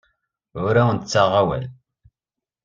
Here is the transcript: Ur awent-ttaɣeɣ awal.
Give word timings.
Ur 0.65 0.73
awent-ttaɣeɣ 0.81 1.33
awal. 1.41 1.63